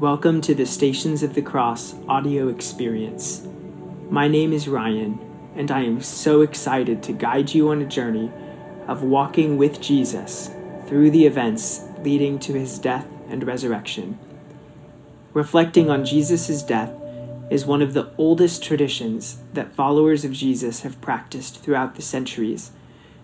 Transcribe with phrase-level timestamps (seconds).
[0.00, 3.46] Welcome to the Stations of the Cross audio experience.
[4.10, 5.18] My name is Ryan,
[5.54, 8.30] and I am so excited to guide you on a journey
[8.86, 10.50] of walking with Jesus
[10.86, 14.18] through the events leading to his death and resurrection.
[15.32, 16.92] Reflecting on Jesus' death
[17.50, 22.70] is one of the oldest traditions that followers of Jesus have practiced throughout the centuries,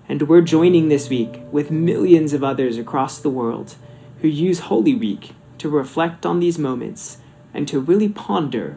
[0.08, 3.74] and we're joining this week with millions of others across the world
[4.22, 5.32] who use Holy Week
[5.62, 7.18] to reflect on these moments
[7.54, 8.72] and to really ponder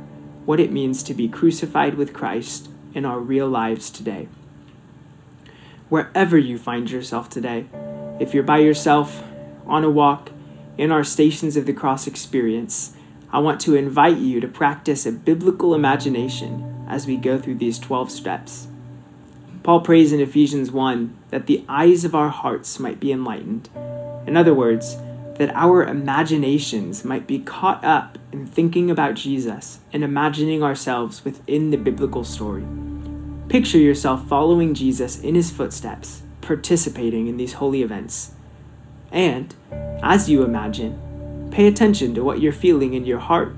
[0.45, 4.27] what it means to be crucified with Christ in our real lives today.
[5.89, 7.65] Wherever you find yourself today,
[8.19, 9.23] if you're by yourself,
[9.65, 10.29] on a walk,
[10.77, 12.95] in our Stations of the Cross experience,
[13.31, 17.79] I want to invite you to practice a biblical imagination as we go through these
[17.79, 18.67] 12 steps.
[19.63, 23.69] Paul prays in Ephesians 1 that the eyes of our hearts might be enlightened.
[24.27, 24.97] In other words,
[25.35, 31.71] that our imaginations might be caught up in thinking about Jesus and imagining ourselves within
[31.71, 32.65] the biblical story.
[33.49, 38.31] Picture yourself following Jesus in his footsteps, participating in these holy events.
[39.11, 39.53] And,
[40.01, 43.55] as you imagine, pay attention to what you're feeling in your heart,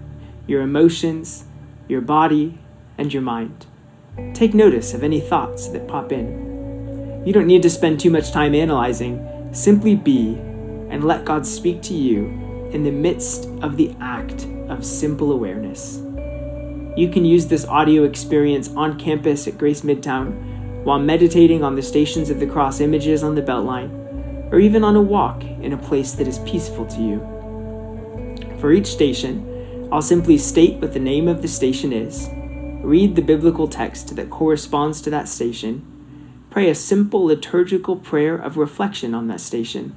[0.47, 1.45] your emotions,
[1.87, 2.57] your body,
[2.97, 3.65] and your mind.
[4.33, 7.23] Take notice of any thoughts that pop in.
[7.25, 10.39] You don't need to spend too much time analyzing, simply be
[10.89, 12.25] and let God speak to you
[12.71, 16.01] in the midst of the act of simple awareness.
[16.97, 21.81] You can use this audio experience on campus at Grace Midtown while meditating on the
[21.81, 23.91] Stations of the Cross images on the Beltline,
[24.51, 28.57] or even on a walk in a place that is peaceful to you.
[28.59, 32.29] For each station, I'll simply state what the name of the station is,
[32.81, 35.85] read the biblical text that corresponds to that station,
[36.49, 39.95] pray a simple liturgical prayer of reflection on that station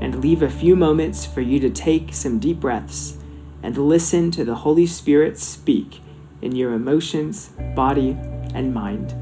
[0.00, 3.18] and leave a few moments for you to take some deep breaths
[3.62, 6.00] and listen to the Holy Spirit speak
[6.40, 8.16] in your emotions, body,
[8.54, 9.14] and mind.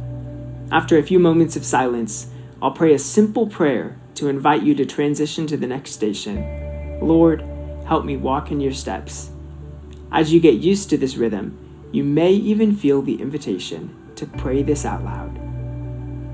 [0.71, 2.29] After a few moments of silence,
[2.61, 6.99] I'll pray a simple prayer to invite you to transition to the next station.
[7.01, 7.43] Lord,
[7.87, 9.31] help me walk in your steps.
[10.11, 11.59] As you get used to this rhythm,
[11.93, 15.39] you may even feel the invitation to pray this out loud.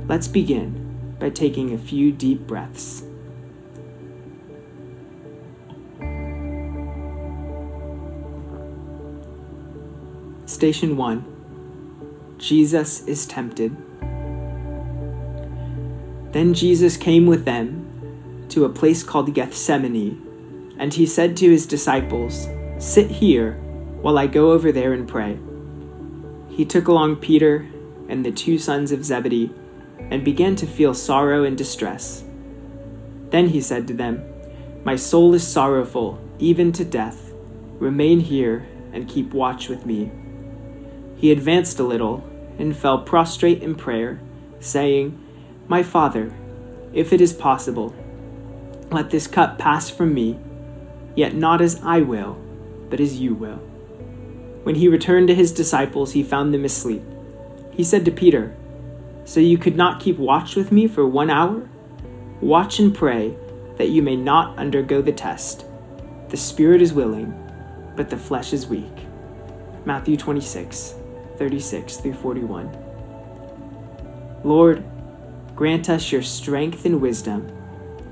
[0.09, 3.05] Let's begin by taking a few deep breaths.
[10.63, 13.77] Station 1 Jesus is tempted.
[16.31, 21.67] Then Jesus came with them to a place called Gethsemane, and he said to his
[21.67, 22.47] disciples,
[22.79, 23.55] Sit here
[24.03, 25.37] while I go over there and pray.
[26.49, 27.69] He took along Peter
[28.09, 29.51] and the two sons of Zebedee
[30.13, 32.23] and began to feel sorrow and distress.
[33.31, 34.25] Then he said to them,
[34.85, 37.33] My soul is sorrowful, even to death.
[37.81, 40.13] Remain here and keep watch with me.
[41.23, 42.29] He advanced a little
[42.59, 44.21] and fell prostrate in prayer,
[44.59, 45.25] saying,
[45.69, 46.35] My Father,
[46.93, 47.95] if it is possible,
[48.91, 50.37] let this cup pass from me,
[51.15, 52.37] yet not as I will,
[52.91, 53.59] but as you will.
[54.65, 57.05] When he returned to his disciples, he found them asleep.
[57.71, 58.57] He said to Peter,
[59.25, 61.69] So you could not keep watch with me for one hour?
[62.41, 63.37] Watch and pray
[63.77, 65.67] that you may not undergo the test.
[66.31, 67.33] The spirit is willing,
[67.95, 69.07] but the flesh is weak.
[69.85, 70.97] Matthew 26.
[71.39, 72.71] 36 through 41.
[74.45, 74.85] Lord,
[75.55, 77.51] grant us your strength and wisdom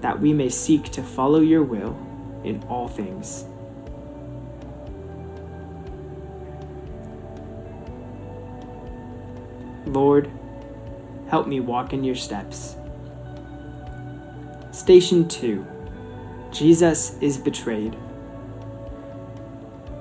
[0.01, 1.99] that we may seek to follow your will
[2.45, 3.45] in all things.
[9.87, 10.31] Lord,
[11.29, 12.77] help me walk in your steps.
[14.71, 15.67] Station 2
[16.53, 17.97] Jesus is betrayed.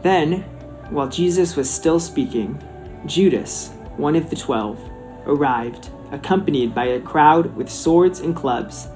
[0.02, 0.42] Then,
[0.90, 2.62] while Jesus was still speaking,
[3.06, 4.78] Judas, one of the twelve,
[5.26, 8.90] arrived, accompanied by a crowd with swords and clubs,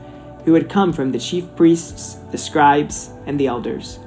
[0.43, 3.99] who had come from the chief priests, the scribes, and the elders.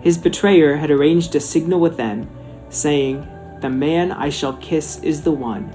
[0.00, 2.30] His betrayer had arranged a signal with them,
[2.70, 3.26] saying,
[3.60, 5.74] The man I shall kiss is the one.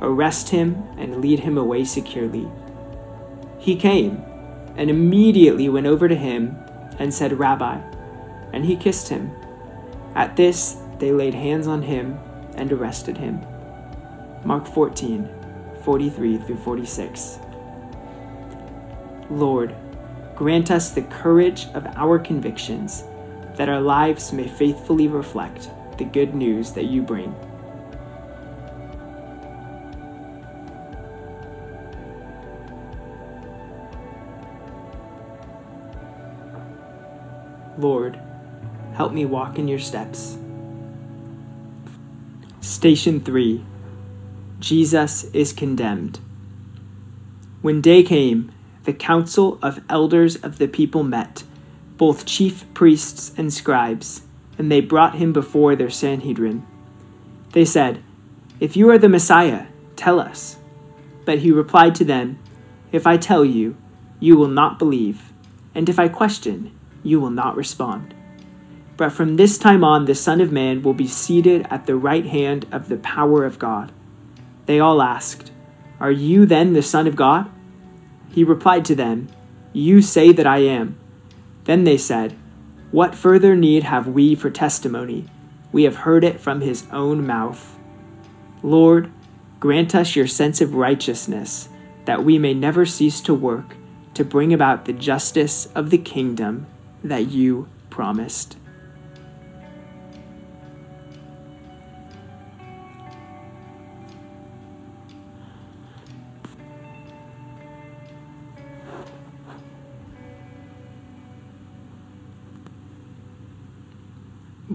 [0.00, 2.48] Arrest him and lead him away securely.
[3.58, 4.24] He came,
[4.76, 6.56] and immediately went over to him
[6.98, 7.80] and said, Rabbi,
[8.52, 9.30] and he kissed him.
[10.14, 12.18] At this, they laid hands on him
[12.56, 13.40] and arrested him.
[14.44, 15.28] Mark 14,
[15.82, 17.38] 43 through 46.
[19.30, 19.74] Lord,
[20.34, 23.04] grant us the courage of our convictions,
[23.54, 27.34] that our lives may faithfully reflect the good news that you bring.
[37.78, 38.18] Lord,
[38.94, 40.38] help me walk in your steps.
[42.76, 43.64] Station 3
[44.60, 46.20] Jesus is condemned.
[47.62, 48.52] When day came,
[48.84, 51.42] the council of elders of the people met,
[51.96, 54.26] both chief priests and scribes,
[54.58, 56.66] and they brought him before their Sanhedrin.
[57.52, 58.02] They said,
[58.60, 60.58] If you are the Messiah, tell us.
[61.24, 62.38] But he replied to them,
[62.92, 63.74] If I tell you,
[64.20, 65.32] you will not believe,
[65.74, 68.12] and if I question, you will not respond.
[68.96, 72.26] But from this time on, the Son of Man will be seated at the right
[72.26, 73.92] hand of the power of God.
[74.66, 75.52] They all asked,
[76.00, 77.50] Are you then the Son of God?
[78.30, 79.28] He replied to them,
[79.72, 80.98] You say that I am.
[81.64, 82.36] Then they said,
[82.90, 85.26] What further need have we for testimony?
[85.72, 87.78] We have heard it from his own mouth.
[88.62, 89.12] Lord,
[89.60, 91.68] grant us your sense of righteousness,
[92.06, 93.76] that we may never cease to work
[94.14, 96.66] to bring about the justice of the kingdom
[97.04, 98.56] that you promised.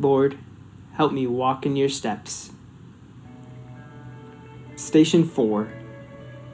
[0.02, 0.38] Lord,
[0.94, 2.52] help me walk in your steps.
[4.76, 5.72] Station 4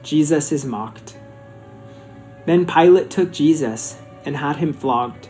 [0.03, 1.17] Jesus is mocked.
[2.45, 5.29] Then Pilate took Jesus and had him flogged.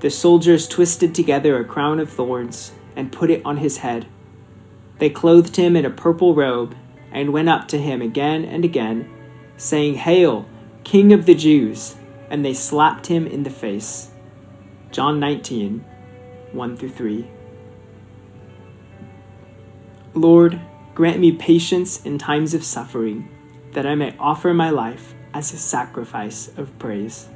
[0.00, 4.06] The soldiers twisted together a crown of thorns and put it on his head.
[4.98, 6.76] They clothed him in a purple robe
[7.10, 9.10] and went up to him again and again,
[9.56, 10.46] saying, Hail,
[10.84, 11.96] King of the Jews!
[12.30, 14.10] And they slapped him in the face.
[14.90, 15.84] John 19,
[16.52, 17.30] 1 through 3.
[20.14, 20.60] Lord,
[20.94, 23.28] grant me patience in times of suffering,
[23.72, 27.28] that I may offer my life as a sacrifice of praise.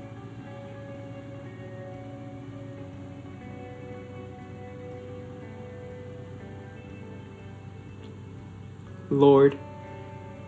[9.11, 9.59] Lord,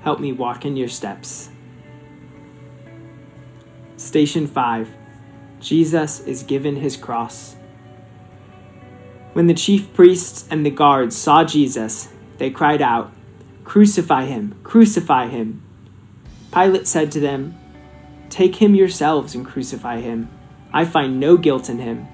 [0.00, 1.50] help me walk in your steps.
[3.96, 4.88] Station 5
[5.61, 7.56] Jesus is given his cross.
[9.34, 12.08] When the chief priests and the guards saw Jesus,
[12.38, 13.12] they cried out,
[13.64, 14.54] Crucify him!
[14.62, 15.60] Crucify him!
[16.52, 17.58] Pilate said to them,
[18.31, 20.31] Take him yourselves and crucify him.
[20.72, 22.06] I find no guilt in him.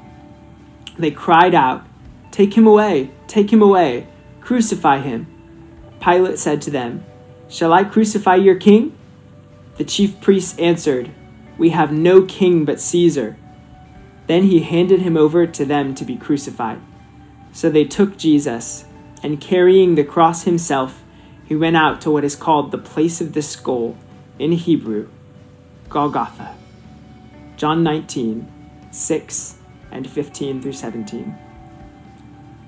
[0.98, 1.86] They cried out,
[2.30, 3.10] Take him away!
[3.26, 4.08] Take him away!
[4.40, 5.26] Crucify him!
[6.00, 7.04] Pilate said to them,
[7.50, 8.96] Shall I crucify your king?
[9.76, 11.10] The chief priests answered,
[11.58, 13.36] We have no king but Caesar.
[14.26, 16.80] Then he handed him over to them to be crucified.
[17.52, 18.84] So they took Jesus,
[19.22, 21.02] and carrying the cross himself,
[21.44, 23.96] he went out to what is called the place of the skull,
[24.38, 25.08] in Hebrew,
[25.90, 26.56] Golgotha.
[27.56, 28.50] John 19,
[28.90, 29.58] 6
[29.90, 31.38] and 15 through 17.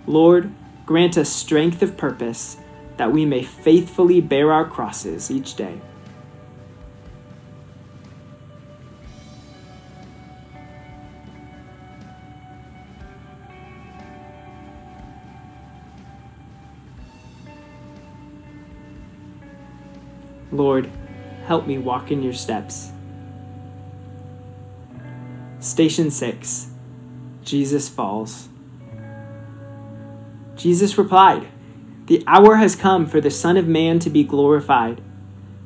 [0.06, 0.52] Lord,
[0.84, 2.58] grant us strength of purpose
[2.99, 5.81] that we may faithfully bear our crosses each day.
[20.52, 20.90] Lord,
[21.46, 22.93] help me walk in your steps.
[25.60, 26.69] Station 6
[27.43, 28.49] Jesus falls.
[30.54, 31.49] Jesus replied,
[32.06, 35.00] The hour has come for the Son of Man to be glorified.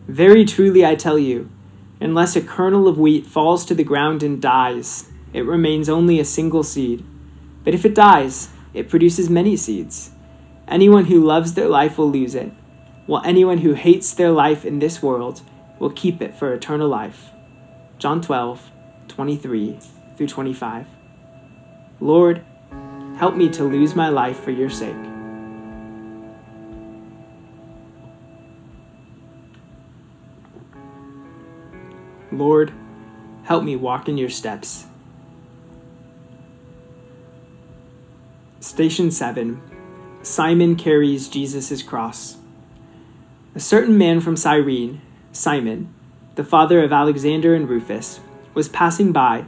[0.06, 1.50] Very truly I tell you,
[2.00, 6.24] unless a kernel of wheat falls to the ground and dies, it remains only a
[6.24, 7.04] single seed.
[7.64, 10.12] But if it dies, it produces many seeds.
[10.68, 12.52] Anyone who loves their life will lose it
[13.06, 15.42] while anyone who hates their life in this world
[15.78, 17.30] will keep it for eternal life.
[17.98, 18.70] John 12,
[19.08, 19.78] 23
[20.16, 20.86] through 25.
[22.00, 22.44] Lord,
[23.16, 24.96] help me to lose my life for your sake.
[32.32, 32.72] Lord,
[33.44, 34.86] help me walk in your steps.
[38.60, 39.62] Station 7
[40.22, 42.36] Simon carries Jesus' cross.
[43.56, 45.00] A certain man from Cyrene,
[45.32, 45.88] Simon,
[46.34, 48.20] the father of Alexander and Rufus,
[48.52, 49.46] was passing by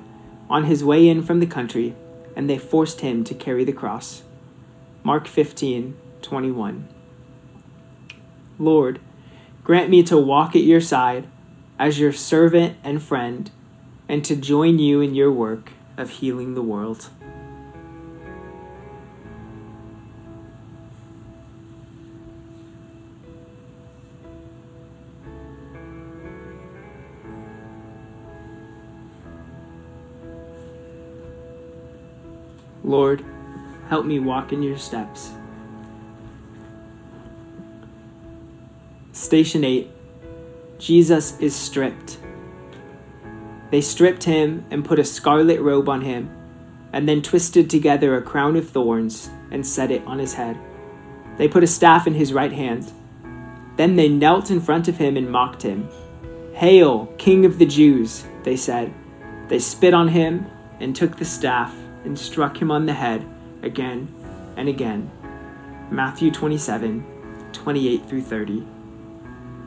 [0.48, 1.94] on his way in from the country,
[2.34, 4.22] and they forced him to carry the cross.
[5.02, 6.88] Mark 15, 21.
[8.58, 8.98] Lord,
[9.62, 11.26] grant me to walk at your side
[11.78, 13.50] as your servant and friend,
[14.08, 17.10] and to join you in your work of healing the world.
[32.88, 33.22] Lord,
[33.90, 35.32] help me walk in your steps.
[39.12, 39.90] Station 8
[40.78, 42.16] Jesus is stripped.
[43.70, 46.34] They stripped him and put a scarlet robe on him,
[46.94, 50.58] and then twisted together a crown of thorns and set it on his head.
[51.36, 52.90] They put a staff in his right hand.
[53.76, 55.90] Then they knelt in front of him and mocked him.
[56.54, 58.94] Hail, King of the Jews, they said.
[59.48, 60.46] They spit on him
[60.80, 61.74] and took the staff
[62.08, 63.22] and struck him on the head
[63.62, 64.08] again
[64.56, 65.10] and again.
[65.90, 67.04] Matthew 27
[67.52, 68.66] 28 through 30.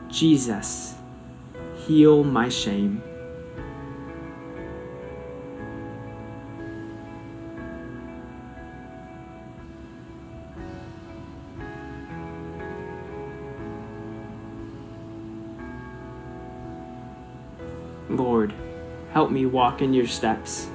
[0.08, 0.96] Jesus,
[1.86, 3.00] heal my shame.
[18.08, 18.52] Lord,
[19.12, 20.71] help me walk in your steps.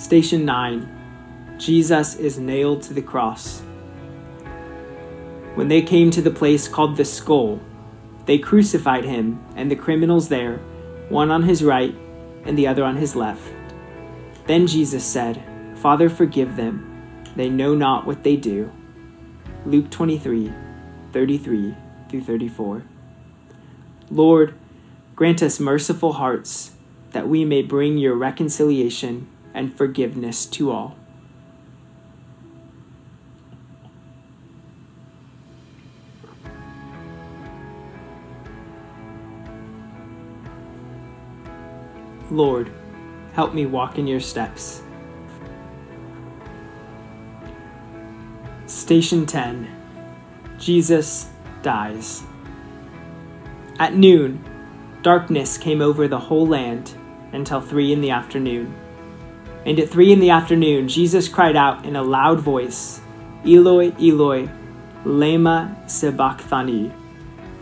[0.00, 3.60] Station 9 Jesus is nailed to the cross.
[5.56, 7.60] When they came to the place called the skull,
[8.24, 10.56] they crucified him and the criminals there,
[11.10, 11.94] one on his right
[12.46, 13.42] and the other on his left.
[14.46, 15.44] Then Jesus said,
[15.76, 17.22] Father, forgive them.
[17.36, 18.72] They know not what they do.
[19.66, 20.50] Luke 23
[21.12, 21.76] 33
[22.08, 22.84] through 34.
[24.10, 24.54] Lord,
[25.14, 26.72] grant us merciful hearts
[27.10, 30.96] that we may bring your reconciliation and forgiveness to all.
[42.30, 42.70] Lord,
[43.32, 44.82] help me walk in your steps.
[48.66, 49.76] Station 10
[50.58, 51.30] Jesus
[51.62, 52.22] dies.
[53.78, 54.44] At noon,
[55.02, 56.94] darkness came over the whole land
[57.32, 58.74] until three in the afternoon.
[59.66, 63.00] And at three in the afternoon, Jesus cried out in a loud voice,
[63.44, 64.48] Eloi, Eloi,
[65.04, 66.88] lema sabachthani,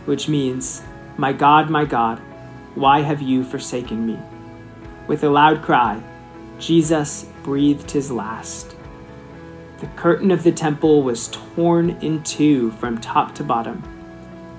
[0.05, 0.81] which means,
[1.17, 2.19] My God, my God,
[2.75, 4.17] why have you forsaken me?
[5.07, 6.01] With a loud cry,
[6.59, 8.75] Jesus breathed his last.
[9.79, 13.83] The curtain of the temple was torn in two from top to bottom.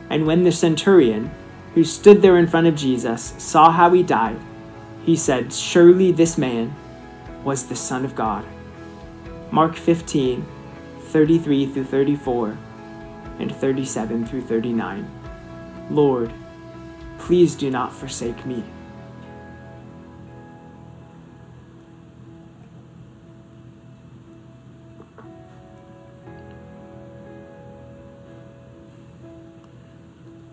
[0.09, 1.31] And when the centurion,
[1.75, 4.41] who stood there in front of Jesus, saw how he died,
[5.05, 6.75] he said, Surely this man
[7.45, 8.45] was the Son of God.
[9.51, 10.47] Mark 15,
[11.01, 12.59] 33 through 34,
[13.39, 15.11] and 37 through 39.
[15.91, 16.33] Lord,
[17.19, 18.63] please do not forsake me.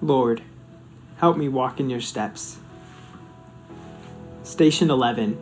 [0.01, 0.41] Lord,
[1.17, 2.59] help me walk in your steps.
[4.43, 5.41] Station 11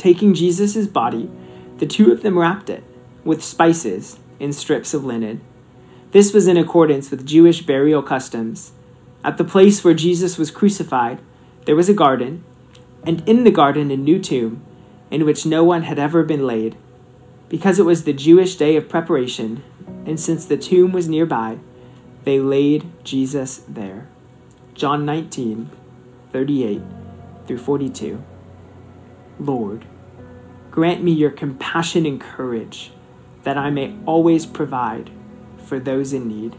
[0.00, 1.30] Taking Jesus' body,
[1.76, 2.82] the two of them wrapped it
[3.22, 5.42] with spices in strips of linen.
[6.12, 8.72] This was in accordance with Jewish burial customs.
[9.22, 11.20] At the place where Jesus was crucified,
[11.66, 12.42] there was a garden,
[13.04, 14.62] and in the garden a new tomb,
[15.10, 16.78] in which no one had ever been laid.
[17.50, 19.62] Because it was the Jewish day of preparation,
[20.06, 21.58] and since the tomb was nearby,
[22.24, 24.08] they laid Jesus there.
[24.72, 25.68] John 19,
[26.32, 26.80] 38
[27.46, 28.24] through 42.
[29.38, 29.86] Lord,
[30.80, 32.90] grant me your compassion and courage
[33.42, 35.10] that I may always provide
[35.58, 36.56] for those in need.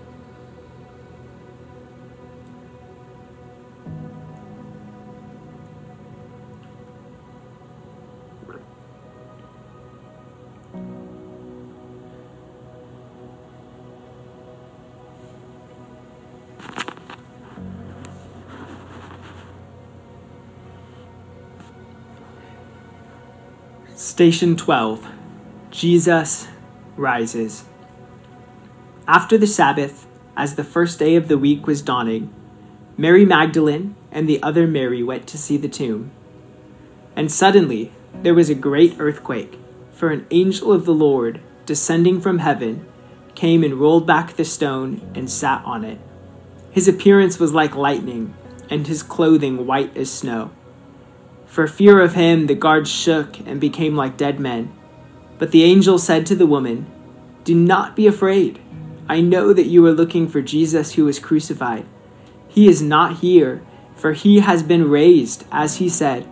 [24.12, 25.08] Station 12
[25.72, 26.50] Jesus
[26.98, 27.64] rises.
[29.08, 32.30] After the Sabbath, as the first day of the week was dawning,
[32.98, 36.12] Mary Magdalene and the other Mary went to see the tomb.
[37.16, 39.58] And suddenly there was a great earthquake,
[39.94, 42.86] for an angel of the Lord, descending from heaven,
[43.34, 46.00] came and rolled back the stone and sat on it.
[46.70, 48.34] His appearance was like lightning,
[48.70, 50.52] and his clothing white as snow.
[51.52, 54.72] For fear of him, the guards shook and became like dead men.
[55.38, 56.90] But the angel said to the woman,
[57.44, 58.62] Do not be afraid.
[59.10, 61.86] I know that you are looking for Jesus who was crucified.
[62.48, 63.62] He is not here,
[63.98, 66.26] for he has been raised, as he said.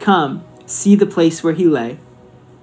[0.00, 2.00] Come, see the place where he lay.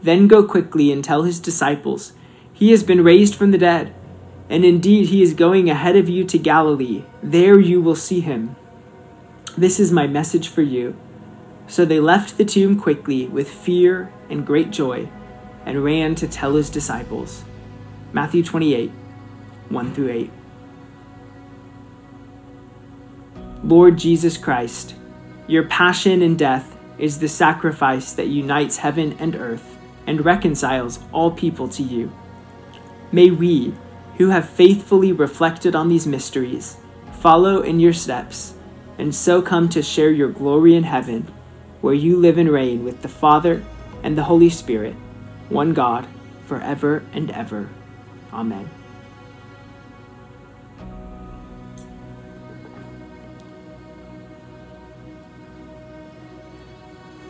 [0.02, 2.12] Then go quickly and tell his disciples,
[2.52, 3.96] He has been raised from the dead.
[4.50, 7.06] And indeed, he is going ahead of you to Galilee.
[7.24, 8.58] There you will see him.
[9.58, 10.98] This is my message for you.
[11.68, 15.10] So they left the tomb quickly with fear and great joy
[15.66, 17.44] and ran to tell his disciples.
[18.14, 18.92] Matthew 28
[19.70, 20.32] 1 through 8.
[23.64, 24.96] Lord Jesus Christ,
[25.46, 31.32] your passion and death is the sacrifice that unites heaven and earth and reconciles all
[31.32, 32.14] people to you.
[33.12, 33.74] May we,
[34.18, 36.78] who have faithfully reflected on these mysteries,
[37.20, 38.54] follow in your steps
[38.98, 41.32] and so come to share your glory in heaven
[41.82, 43.64] where you live and reign with the Father
[44.04, 44.96] and the Holy Spirit,
[45.50, 46.08] one God,
[46.46, 47.70] forever and ever.
[48.34, 48.70] Amen.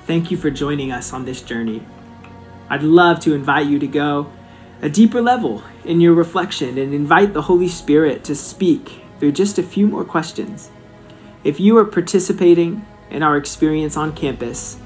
[0.06, 1.84] Thank you for joining us on this journey.
[2.70, 4.32] I'd love to invite you to go
[4.82, 9.58] a deeper level in your reflection and invite the Holy Spirit to speak through just
[9.58, 10.70] a few more questions.
[11.44, 14.78] If you are participating in our experience on campus,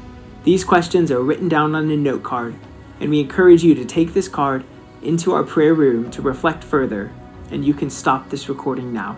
[0.44, 2.56] these questions are written down on a note card,
[3.00, 4.64] and we encourage you to take this card
[5.02, 7.12] into our prayer room to reflect further,
[7.50, 9.18] and you can stop this recording now.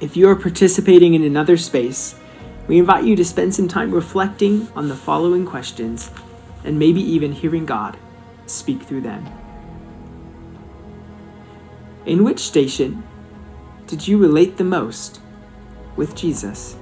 [0.00, 2.14] If you are participating in another space,
[2.66, 6.10] we invite you to spend some time reflecting on the following questions
[6.64, 7.98] and maybe even hearing God
[8.46, 9.26] speak through them.
[12.06, 13.02] In which station
[13.86, 15.20] did you relate the most
[15.96, 16.76] with Jesus?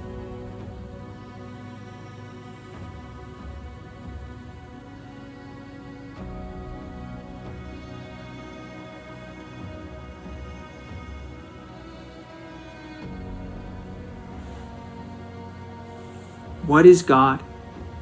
[16.69, 17.41] What is God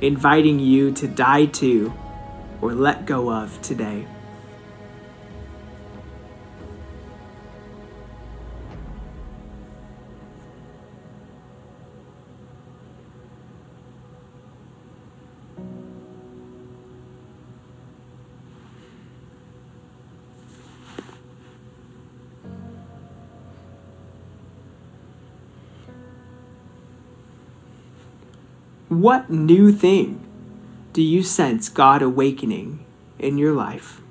[0.01, 1.93] inviting you to die to
[2.59, 4.05] or let go of today?
[28.97, 30.19] What new thing
[30.91, 32.83] do you sense God awakening
[33.19, 34.01] in your life?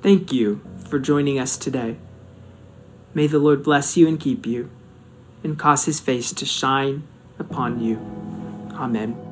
[0.00, 1.98] Thank you for joining us today.
[3.12, 4.70] May the Lord bless you and keep you,
[5.44, 7.02] and cause his face to shine
[7.38, 7.96] upon you.
[8.72, 9.25] Amen.